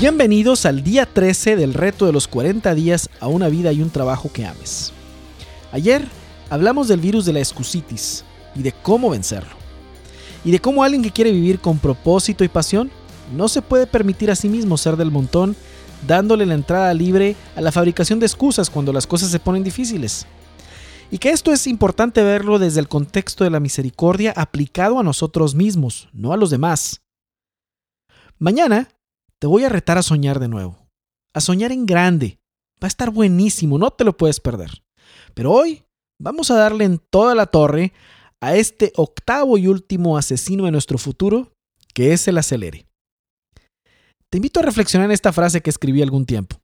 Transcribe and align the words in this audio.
Bienvenidos 0.00 0.64
al 0.64 0.82
día 0.82 1.04
13 1.04 1.56
del 1.56 1.74
reto 1.74 2.06
de 2.06 2.12
los 2.12 2.26
40 2.26 2.74
días 2.74 3.10
a 3.20 3.26
una 3.26 3.50
vida 3.50 3.70
y 3.70 3.82
un 3.82 3.90
trabajo 3.90 4.32
que 4.32 4.46
ames. 4.46 4.94
Ayer 5.72 6.08
hablamos 6.48 6.88
del 6.88 7.00
virus 7.00 7.26
de 7.26 7.34
la 7.34 7.40
excusitis 7.40 8.24
y 8.54 8.62
de 8.62 8.72
cómo 8.72 9.10
vencerlo. 9.10 9.50
Y 10.42 10.52
de 10.52 10.58
cómo 10.58 10.84
alguien 10.84 11.02
que 11.02 11.10
quiere 11.10 11.32
vivir 11.32 11.60
con 11.60 11.78
propósito 11.78 12.44
y 12.44 12.48
pasión 12.48 12.90
no 13.36 13.46
se 13.46 13.60
puede 13.60 13.86
permitir 13.86 14.30
a 14.30 14.36
sí 14.36 14.48
mismo 14.48 14.78
ser 14.78 14.96
del 14.96 15.10
montón 15.10 15.54
dándole 16.06 16.46
la 16.46 16.54
entrada 16.54 16.94
libre 16.94 17.36
a 17.54 17.60
la 17.60 17.70
fabricación 17.70 18.20
de 18.20 18.26
excusas 18.26 18.70
cuando 18.70 18.94
las 18.94 19.06
cosas 19.06 19.28
se 19.28 19.38
ponen 19.38 19.62
difíciles. 19.62 20.26
Y 21.10 21.18
que 21.18 21.28
esto 21.28 21.52
es 21.52 21.66
importante 21.66 22.22
verlo 22.22 22.58
desde 22.58 22.80
el 22.80 22.88
contexto 22.88 23.44
de 23.44 23.50
la 23.50 23.60
misericordia 23.60 24.32
aplicado 24.34 24.98
a 24.98 25.02
nosotros 25.02 25.54
mismos, 25.54 26.08
no 26.14 26.32
a 26.32 26.38
los 26.38 26.48
demás. 26.48 27.02
Mañana 28.38 28.88
te 29.40 29.46
voy 29.46 29.64
a 29.64 29.68
retar 29.68 29.98
a 29.98 30.02
soñar 30.02 30.38
de 30.38 30.48
nuevo. 30.48 30.86
A 31.34 31.40
soñar 31.40 31.72
en 31.72 31.86
grande. 31.86 32.38
Va 32.82 32.86
a 32.86 32.88
estar 32.88 33.10
buenísimo, 33.10 33.78
no 33.78 33.90
te 33.90 34.04
lo 34.04 34.16
puedes 34.16 34.38
perder. 34.38 34.84
Pero 35.34 35.52
hoy 35.52 35.84
vamos 36.20 36.50
a 36.50 36.56
darle 36.56 36.84
en 36.84 36.98
toda 36.98 37.34
la 37.34 37.46
torre 37.46 37.92
a 38.42 38.54
este 38.54 38.92
octavo 38.96 39.58
y 39.58 39.66
último 39.66 40.16
asesino 40.16 40.64
de 40.64 40.70
nuestro 40.70 40.98
futuro, 40.98 41.52
que 41.94 42.12
es 42.12 42.28
el 42.28 42.38
acelere. 42.38 42.86
Te 44.30 44.38
invito 44.38 44.60
a 44.60 44.62
reflexionar 44.62 45.06
en 45.06 45.12
esta 45.12 45.32
frase 45.32 45.60
que 45.60 45.70
escribí 45.70 46.02
algún 46.02 46.26
tiempo. 46.26 46.60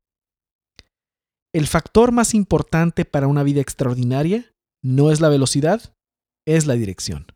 El 1.54 1.66
factor 1.66 2.12
más 2.12 2.34
importante 2.34 3.04
para 3.04 3.26
una 3.26 3.42
vida 3.42 3.60
extraordinaria 3.60 4.52
no 4.82 5.10
es 5.10 5.20
la 5.20 5.28
velocidad, 5.28 5.94
es 6.46 6.66
la 6.66 6.74
dirección. 6.74 7.26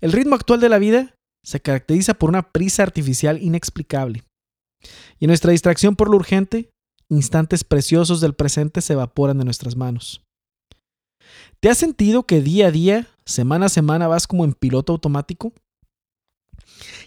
El 0.00 0.12
ritmo 0.12 0.34
actual 0.34 0.60
de 0.60 0.68
la 0.68 0.78
vida 0.78 1.14
se 1.44 1.60
caracteriza 1.60 2.14
por 2.14 2.28
una 2.28 2.50
prisa 2.50 2.82
artificial 2.82 3.42
inexplicable. 3.42 4.22
Y 5.18 5.24
en 5.24 5.28
nuestra 5.28 5.52
distracción 5.52 5.96
por 5.96 6.10
lo 6.10 6.16
urgente, 6.16 6.70
instantes 7.08 7.64
preciosos 7.64 8.20
del 8.20 8.34
presente 8.34 8.80
se 8.80 8.94
evaporan 8.94 9.38
de 9.38 9.44
nuestras 9.44 9.76
manos. 9.76 10.22
¿Te 11.60 11.68
has 11.68 11.78
sentido 11.78 12.24
que 12.24 12.40
día 12.40 12.68
a 12.68 12.70
día, 12.70 13.06
semana 13.24 13.66
a 13.66 13.68
semana 13.68 14.08
vas 14.08 14.26
como 14.26 14.44
en 14.44 14.52
piloto 14.52 14.92
automático? 14.92 15.52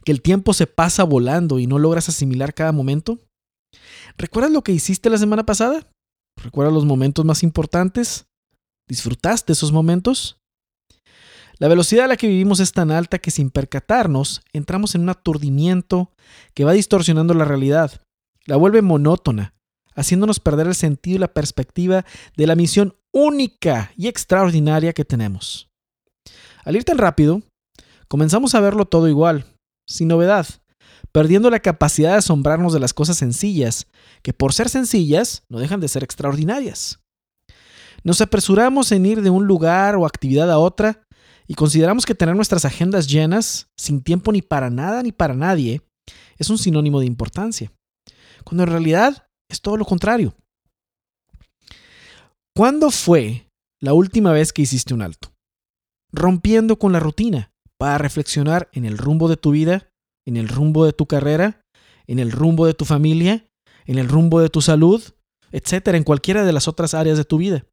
¿Que 0.03 0.11
el 0.11 0.21
tiempo 0.21 0.53
se 0.53 0.67
pasa 0.67 1.03
volando 1.03 1.59
y 1.59 1.67
no 1.67 1.79
logras 1.79 2.07
asimilar 2.07 2.53
cada 2.53 2.71
momento? 2.71 3.19
¿Recuerdas 4.17 4.51
lo 4.51 4.63
que 4.63 4.71
hiciste 4.71 5.09
la 5.09 5.17
semana 5.17 5.45
pasada? 5.45 5.85
¿Recuerdas 6.41 6.73
los 6.73 6.85
momentos 6.85 7.25
más 7.25 7.43
importantes? 7.43 8.25
¿Disfrutaste 8.87 9.53
esos 9.53 9.71
momentos? 9.71 10.37
La 11.57 11.69
velocidad 11.69 12.05
a 12.05 12.07
la 12.09 12.17
que 12.17 12.27
vivimos 12.27 12.59
es 12.59 12.73
tan 12.73 12.91
alta 12.91 13.19
que 13.19 13.31
sin 13.31 13.49
percatarnos 13.49 14.41
entramos 14.51 14.93
en 14.95 15.01
un 15.01 15.09
aturdimiento 15.09 16.11
que 16.53 16.65
va 16.65 16.73
distorsionando 16.73 17.33
la 17.33 17.45
realidad, 17.45 18.01
la 18.45 18.57
vuelve 18.57 18.81
monótona, 18.81 19.53
haciéndonos 19.95 20.41
perder 20.41 20.67
el 20.67 20.75
sentido 20.75 21.15
y 21.15 21.19
la 21.19 21.33
perspectiva 21.33 22.05
de 22.35 22.47
la 22.47 22.55
misión 22.55 22.95
única 23.13 23.91
y 23.95 24.07
extraordinaria 24.07 24.91
que 24.91 25.05
tenemos. 25.05 25.69
Al 26.65 26.75
ir 26.75 26.83
tan 26.83 26.97
rápido, 26.97 27.41
comenzamos 28.09 28.53
a 28.53 28.59
verlo 28.59 28.85
todo 28.85 29.07
igual, 29.07 29.45
sin 29.87 30.09
novedad, 30.09 30.45
perdiendo 31.13 31.49
la 31.49 31.61
capacidad 31.61 32.11
de 32.11 32.17
asombrarnos 32.17 32.73
de 32.73 32.81
las 32.81 32.93
cosas 32.93 33.17
sencillas, 33.17 33.87
que 34.21 34.33
por 34.33 34.51
ser 34.51 34.67
sencillas 34.67 35.43
no 35.47 35.59
dejan 35.59 35.79
de 35.79 35.87
ser 35.87 36.03
extraordinarias. 36.03 36.99
Nos 38.03 38.19
apresuramos 38.19 38.91
en 38.91 39.05
ir 39.05 39.21
de 39.21 39.29
un 39.29 39.47
lugar 39.47 39.95
o 39.95 40.05
actividad 40.05 40.51
a 40.51 40.59
otra 40.59 41.04
y 41.47 41.53
consideramos 41.53 42.05
que 42.05 42.15
tener 42.15 42.35
nuestras 42.35 42.65
agendas 42.65 43.07
llenas, 43.07 43.69
sin 43.77 44.01
tiempo 44.01 44.31
ni 44.31 44.41
para 44.41 44.69
nada 44.69 45.03
ni 45.03 45.11
para 45.11 45.33
nadie, 45.33 45.81
es 46.37 46.49
un 46.49 46.57
sinónimo 46.57 46.99
de 46.99 47.05
importancia, 47.05 47.71
cuando 48.43 48.63
en 48.63 48.69
realidad 48.69 49.27
es 49.49 49.61
todo 49.61 49.77
lo 49.77 49.85
contrario. 49.85 50.35
¿Cuándo 52.55 52.89
fue 52.89 53.49
la 53.81 53.93
última 53.93 54.31
vez 54.31 54.53
que 54.53 54.61
hiciste 54.61 54.93
un 54.93 55.01
alto? 55.01 55.33
Rompiendo 56.11 56.79
con 56.79 56.93
la 56.93 56.99
rutina 56.99 57.51
para 57.77 57.97
reflexionar 57.97 58.69
en 58.71 58.85
el 58.85 58.97
rumbo 58.97 59.27
de 59.27 59.37
tu 59.37 59.51
vida, 59.51 59.89
en 60.25 60.37
el 60.37 60.47
rumbo 60.47 60.85
de 60.85 60.93
tu 60.93 61.05
carrera, 61.05 61.61
en 62.07 62.19
el 62.19 62.31
rumbo 62.31 62.65
de 62.65 62.73
tu 62.73 62.85
familia, 62.85 63.45
en 63.85 63.97
el 63.97 64.07
rumbo 64.07 64.39
de 64.39 64.49
tu 64.49 64.61
salud, 64.61 65.03
etcétera, 65.51 65.97
en 65.97 66.03
cualquiera 66.03 66.45
de 66.45 66.53
las 66.53 66.67
otras 66.67 66.93
áreas 66.93 67.17
de 67.17 67.25
tu 67.25 67.37
vida. 67.37 67.65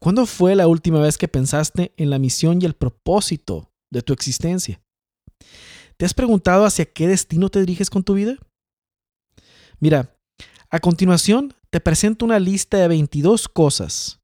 ¿Cuándo 0.00 0.24
fue 0.24 0.56
la 0.56 0.66
última 0.66 1.00
vez 1.00 1.18
que 1.18 1.28
pensaste 1.28 1.92
en 1.98 2.08
la 2.08 2.18
misión 2.18 2.60
y 2.60 2.64
el 2.64 2.74
propósito 2.74 3.70
de 3.92 4.00
tu 4.00 4.14
existencia? 4.14 4.80
¿Te 5.98 6.06
has 6.06 6.14
preguntado 6.14 6.64
hacia 6.64 6.86
qué 6.86 7.06
destino 7.06 7.50
te 7.50 7.60
diriges 7.60 7.90
con 7.90 8.02
tu 8.02 8.14
vida? 8.14 8.36
Mira, 9.78 10.16
a 10.70 10.80
continuación 10.80 11.54
te 11.68 11.80
presento 11.80 12.24
una 12.24 12.38
lista 12.38 12.78
de 12.78 12.88
22 12.88 13.48
cosas 13.48 14.20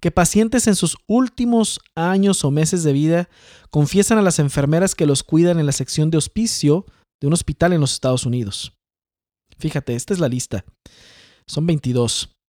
que 0.00 0.10
pacientes 0.10 0.66
en 0.66 0.74
sus 0.74 0.96
últimos 1.06 1.80
años 1.94 2.42
o 2.44 2.50
meses 2.50 2.82
de 2.82 2.94
vida 2.94 3.28
confiesan 3.70 4.16
a 4.16 4.22
las 4.22 4.38
enfermeras 4.38 4.94
que 4.94 5.04
los 5.04 5.22
cuidan 5.22 5.58
en 5.58 5.66
la 5.66 5.72
sección 5.72 6.10
de 6.10 6.16
hospicio 6.16 6.86
de 7.20 7.26
un 7.26 7.34
hospital 7.34 7.74
en 7.74 7.82
los 7.82 7.92
Estados 7.92 8.24
Unidos. 8.24 8.72
Fíjate, 9.58 9.94
esta 9.94 10.14
es 10.14 10.20
la 10.20 10.28
lista. 10.28 10.64
Son 11.46 11.66
22. 11.66 12.39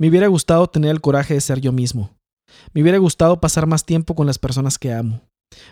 Me 0.00 0.08
hubiera 0.08 0.28
gustado 0.28 0.66
tener 0.66 0.92
el 0.92 1.02
coraje 1.02 1.34
de 1.34 1.42
ser 1.42 1.60
yo 1.60 1.72
mismo. 1.72 2.16
Me 2.72 2.80
hubiera 2.80 2.96
gustado 2.96 3.38
pasar 3.38 3.66
más 3.66 3.84
tiempo 3.84 4.14
con 4.14 4.26
las 4.26 4.38
personas 4.38 4.78
que 4.78 4.94
amo. 4.94 5.20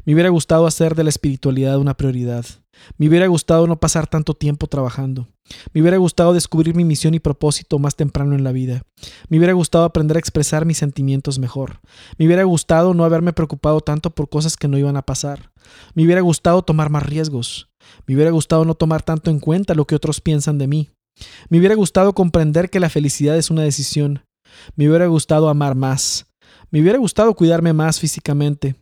Me 0.04 0.12
hubiera 0.12 0.28
gustado 0.28 0.66
hacer 0.66 0.94
de 0.94 1.02
la 1.02 1.08
espiritualidad 1.08 1.78
una 1.78 1.96
prioridad. 1.96 2.44
Me 2.98 3.08
hubiera 3.08 3.26
gustado 3.26 3.66
no 3.66 3.80
pasar 3.80 4.06
tanto 4.06 4.34
tiempo 4.34 4.66
trabajando. 4.66 5.28
Me 5.72 5.80
hubiera 5.80 5.96
gustado 5.96 6.34
descubrir 6.34 6.74
mi 6.74 6.84
misión 6.84 7.14
y 7.14 7.20
propósito 7.20 7.78
más 7.78 7.96
temprano 7.96 8.34
en 8.34 8.44
la 8.44 8.52
vida. 8.52 8.82
Me 9.30 9.38
hubiera 9.38 9.54
gustado 9.54 9.84
aprender 9.84 10.18
a 10.18 10.20
expresar 10.20 10.66
mis 10.66 10.76
sentimientos 10.76 11.38
mejor. 11.38 11.80
Me 12.18 12.26
hubiera 12.26 12.44
gustado 12.44 12.92
no 12.92 13.04
haberme 13.04 13.32
preocupado 13.32 13.80
tanto 13.80 14.10
por 14.10 14.28
cosas 14.28 14.58
que 14.58 14.68
no 14.68 14.76
iban 14.76 14.98
a 14.98 15.06
pasar. 15.06 15.52
Me 15.94 16.04
hubiera 16.04 16.20
gustado 16.20 16.60
tomar 16.60 16.90
más 16.90 17.04
riesgos. 17.04 17.70
Me 18.06 18.14
hubiera 18.14 18.30
gustado 18.30 18.66
no 18.66 18.74
tomar 18.74 19.02
tanto 19.02 19.30
en 19.30 19.40
cuenta 19.40 19.74
lo 19.74 19.86
que 19.86 19.94
otros 19.94 20.20
piensan 20.20 20.58
de 20.58 20.66
mí. 20.66 20.90
Me 21.48 21.58
hubiera 21.58 21.74
gustado 21.74 22.14
comprender 22.14 22.70
que 22.70 22.80
la 22.80 22.90
felicidad 22.90 23.36
es 23.36 23.50
una 23.50 23.62
decisión. 23.62 24.24
Me 24.76 24.88
hubiera 24.88 25.06
gustado 25.06 25.48
amar 25.48 25.74
más. 25.74 26.26
Me 26.70 26.80
hubiera 26.80 26.98
gustado 26.98 27.34
cuidarme 27.34 27.72
más 27.72 27.98
físicamente. 27.98 28.76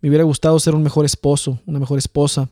Me 0.00 0.08
hubiera 0.08 0.24
gustado 0.24 0.58
ser 0.58 0.74
un 0.74 0.82
mejor 0.82 1.04
esposo, 1.04 1.60
una 1.66 1.78
mejor 1.78 1.98
esposa. 1.98 2.48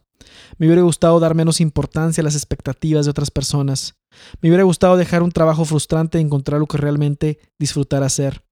Me 0.57 0.67
hubiera 0.67 0.83
gustado 0.83 1.19
dar 1.21 1.35
menos 1.35 1.61
importancia 1.61 2.21
a 2.21 2.25
las 2.25 2.35
expectativas 2.35 3.07
de 3.07 3.11
otras 3.11 3.31
personas. 3.31 3.95
Me 4.41 4.49
hubiera 4.49 4.65
gustado 4.65 4.97
dejar 4.97 5.23
un 5.23 5.33
trabajo 5.33 5.65
frustrante 5.65 6.19
y 6.19 6.23
encontrar 6.23 6.61
lo 6.61 6.67
que 6.67 6.79
realmente 6.79 7.39
disfrutar 7.59 8.03
hacer. 8.03 8.43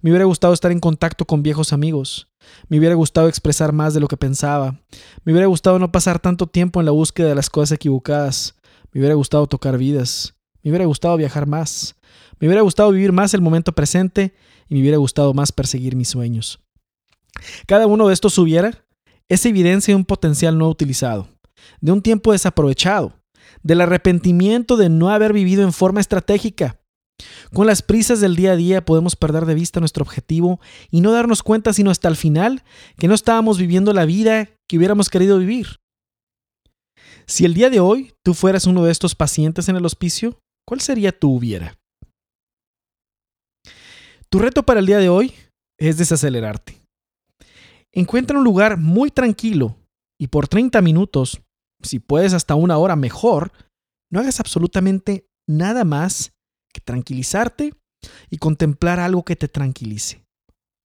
Me 0.00 0.10
hubiera 0.10 0.24
gustado 0.24 0.52
estar 0.52 0.72
en 0.72 0.80
contacto 0.80 1.24
con 1.24 1.42
viejos 1.42 1.72
amigos. 1.72 2.28
Me 2.68 2.78
hubiera 2.78 2.94
gustado 2.94 3.28
expresar 3.28 3.72
más 3.72 3.94
de 3.94 4.00
lo 4.00 4.08
que 4.08 4.16
pensaba. 4.16 4.80
Me 5.24 5.32
hubiera 5.32 5.46
gustado 5.46 5.78
no 5.78 5.92
pasar 5.92 6.18
tanto 6.18 6.48
tiempo 6.48 6.80
en 6.80 6.86
la 6.86 6.92
búsqueda 6.92 7.28
de 7.28 7.34
las 7.36 7.50
cosas 7.50 7.72
equivocadas. 7.72 8.56
Me 8.92 9.00
hubiera 9.00 9.14
gustado 9.14 9.46
tocar 9.46 9.78
vidas. 9.78 10.34
Me 10.62 10.70
hubiera 10.70 10.84
gustado 10.84 11.16
viajar 11.16 11.46
más. 11.46 11.96
Me 12.38 12.46
hubiera 12.46 12.62
gustado 12.62 12.90
vivir 12.90 13.12
más 13.12 13.34
el 13.34 13.40
momento 13.40 13.72
presente 13.72 14.34
y 14.68 14.74
me 14.74 14.80
hubiera 14.80 14.98
gustado 14.98 15.34
más 15.34 15.52
perseguir 15.52 15.96
mis 15.96 16.08
sueños. 16.08 16.60
Cada 17.66 17.86
uno 17.86 18.08
de 18.08 18.14
estos 18.14 18.38
hubiera 18.38 18.84
es 19.28 19.46
evidencia 19.46 19.92
de 19.92 19.96
un 19.96 20.04
potencial 20.04 20.58
no 20.58 20.68
utilizado, 20.68 21.28
de 21.80 21.92
un 21.92 22.02
tiempo 22.02 22.32
desaprovechado, 22.32 23.14
del 23.62 23.80
arrepentimiento 23.80 24.76
de 24.76 24.88
no 24.88 25.08
haber 25.08 25.32
vivido 25.32 25.62
en 25.62 25.72
forma 25.72 26.00
estratégica. 26.00 26.78
Con 27.52 27.66
las 27.66 27.82
prisas 27.82 28.20
del 28.20 28.36
día 28.36 28.52
a 28.52 28.56
día 28.56 28.84
podemos 28.84 29.16
perder 29.16 29.46
de 29.46 29.54
vista 29.54 29.80
nuestro 29.80 30.02
objetivo 30.02 30.60
y 30.90 31.00
no 31.00 31.12
darnos 31.12 31.42
cuenta 31.42 31.72
sino 31.72 31.90
hasta 31.90 32.08
el 32.08 32.16
final 32.16 32.62
que 32.98 33.08
no 33.08 33.14
estábamos 33.14 33.58
viviendo 33.58 33.92
la 33.92 34.04
vida 34.04 34.50
que 34.66 34.76
hubiéramos 34.76 35.08
querido 35.08 35.38
vivir. 35.38 35.81
Si 37.26 37.44
el 37.44 37.54
día 37.54 37.70
de 37.70 37.80
hoy 37.80 38.12
tú 38.24 38.34
fueras 38.34 38.66
uno 38.66 38.84
de 38.84 38.92
estos 38.92 39.14
pacientes 39.14 39.68
en 39.68 39.76
el 39.76 39.86
hospicio, 39.86 40.38
¿cuál 40.66 40.80
sería 40.80 41.18
tu 41.18 41.34
hubiera? 41.34 41.78
Tu 44.28 44.38
reto 44.38 44.62
para 44.62 44.80
el 44.80 44.86
día 44.86 44.98
de 44.98 45.08
hoy 45.08 45.34
es 45.78 45.98
desacelerarte. 45.98 46.82
Encuentra 47.92 48.38
un 48.38 48.44
lugar 48.44 48.78
muy 48.78 49.10
tranquilo 49.10 49.76
y 50.18 50.28
por 50.28 50.48
30 50.48 50.80
minutos, 50.80 51.42
si 51.82 51.98
puedes 51.98 52.32
hasta 52.32 52.54
una 52.54 52.78
hora 52.78 52.96
mejor, 52.96 53.52
no 54.10 54.20
hagas 54.20 54.40
absolutamente 54.40 55.26
nada 55.48 55.84
más 55.84 56.32
que 56.72 56.80
tranquilizarte 56.80 57.74
y 58.30 58.38
contemplar 58.38 59.00
algo 59.00 59.24
que 59.24 59.36
te 59.36 59.48
tranquilice. 59.48 60.24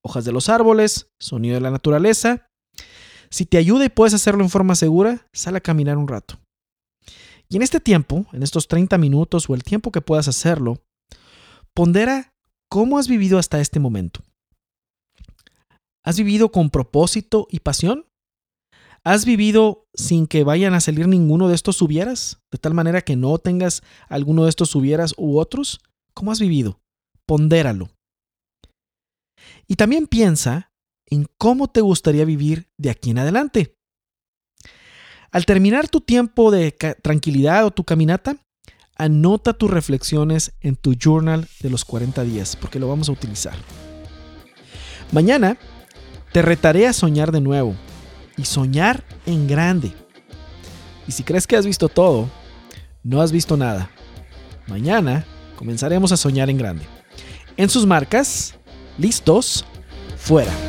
Hojas 0.04 0.24
de 0.24 0.32
los 0.32 0.48
árboles, 0.48 1.08
sonido 1.20 1.54
de 1.54 1.60
la 1.60 1.70
naturaleza. 1.70 2.47
Si 3.30 3.46
te 3.46 3.58
ayuda 3.58 3.84
y 3.84 3.88
puedes 3.90 4.14
hacerlo 4.14 4.42
en 4.42 4.50
forma 4.50 4.74
segura, 4.74 5.26
sal 5.34 5.56
a 5.56 5.60
caminar 5.60 5.96
un 5.96 6.08
rato. 6.08 6.38
Y 7.48 7.56
en 7.56 7.62
este 7.62 7.80
tiempo, 7.80 8.26
en 8.32 8.42
estos 8.42 8.68
30 8.68 8.98
minutos 8.98 9.48
o 9.48 9.54
el 9.54 9.64
tiempo 9.64 9.90
que 9.90 10.00
puedas 10.00 10.28
hacerlo, 10.28 10.82
pondera 11.74 12.32
cómo 12.70 12.98
has 12.98 13.08
vivido 13.08 13.38
hasta 13.38 13.60
este 13.60 13.80
momento. 13.80 14.20
¿Has 16.04 16.16
vivido 16.18 16.50
con 16.50 16.70
propósito 16.70 17.46
y 17.50 17.60
pasión? 17.60 18.06
¿Has 19.04 19.24
vivido 19.24 19.86
sin 19.94 20.26
que 20.26 20.44
vayan 20.44 20.74
a 20.74 20.80
salir 20.80 21.08
ninguno 21.08 21.48
de 21.48 21.54
estos 21.54 21.80
hubieras? 21.80 22.40
De 22.52 22.58
tal 22.58 22.74
manera 22.74 23.02
que 23.02 23.16
no 23.16 23.38
tengas 23.38 23.82
alguno 24.08 24.44
de 24.44 24.50
estos 24.50 24.74
hubieras 24.74 25.14
u 25.16 25.38
otros. 25.38 25.80
¿Cómo 26.14 26.32
has 26.32 26.40
vivido? 26.40 26.80
Pondéralo. 27.26 27.90
Y 29.66 29.76
también 29.76 30.06
piensa 30.06 30.67
en 31.10 31.26
cómo 31.38 31.68
te 31.68 31.80
gustaría 31.80 32.24
vivir 32.24 32.68
de 32.76 32.90
aquí 32.90 33.10
en 33.10 33.18
adelante. 33.18 33.74
Al 35.30 35.44
terminar 35.44 35.88
tu 35.88 36.00
tiempo 36.00 36.50
de 36.50 36.72
tranquilidad 37.02 37.66
o 37.66 37.70
tu 37.70 37.84
caminata, 37.84 38.36
anota 38.96 39.52
tus 39.52 39.70
reflexiones 39.70 40.52
en 40.60 40.76
tu 40.76 40.94
journal 40.94 41.46
de 41.60 41.70
los 41.70 41.84
40 41.84 42.24
días, 42.24 42.56
porque 42.56 42.78
lo 42.78 42.88
vamos 42.88 43.08
a 43.08 43.12
utilizar. 43.12 43.54
Mañana 45.12 45.58
te 46.32 46.42
retaré 46.42 46.86
a 46.86 46.92
soñar 46.92 47.32
de 47.32 47.40
nuevo 47.40 47.74
y 48.36 48.44
soñar 48.44 49.04
en 49.26 49.46
grande. 49.46 49.92
Y 51.06 51.12
si 51.12 51.22
crees 51.22 51.46
que 51.46 51.56
has 51.56 51.66
visto 51.66 51.88
todo, 51.88 52.28
no 53.02 53.20
has 53.22 53.32
visto 53.32 53.56
nada. 53.56 53.90
Mañana 54.66 55.24
comenzaremos 55.56 56.12
a 56.12 56.16
soñar 56.16 56.50
en 56.50 56.58
grande. 56.58 56.84
En 57.56 57.70
sus 57.70 57.86
marcas, 57.86 58.54
listos, 58.98 59.64
fuera. 60.16 60.67